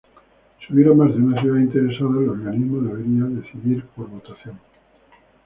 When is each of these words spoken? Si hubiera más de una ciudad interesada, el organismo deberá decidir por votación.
Si 0.57 0.73
hubiera 0.73 0.95
más 0.95 1.11
de 1.13 1.21
una 1.21 1.39
ciudad 1.43 1.59
interesada, 1.59 2.09
el 2.21 2.29
organismo 2.29 2.81
deberá 2.81 3.25
decidir 3.27 3.85
por 3.95 4.09
votación. 4.09 4.57